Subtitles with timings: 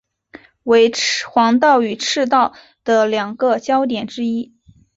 [0.63, 0.91] 为
[1.31, 4.55] 黄道与赤道的两个交点之一。